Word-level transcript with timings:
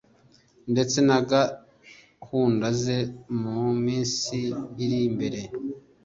ndetse 0.71 0.97
na 1.07 1.17
gahunda 1.31 2.67
ze 2.81 2.97
mu 3.41 3.63
minsi 3.85 4.37
iri 4.83 4.99
imbere 5.09 5.39